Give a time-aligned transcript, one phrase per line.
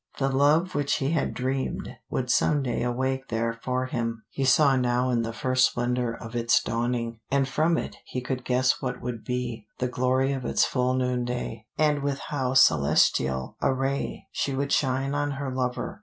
[0.17, 4.75] The love which he had dreamed would some day awake there for him, he saw
[4.75, 8.99] now in the first splendor of its dawning, and from it he could guess what
[8.99, 14.55] would be the glory of its full noonday, and with how celestial a ray she
[14.55, 15.99] would shine on her lover.